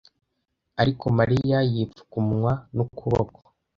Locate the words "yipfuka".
1.71-2.13